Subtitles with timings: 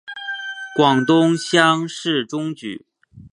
[0.75, 2.87] 广东乡试中举。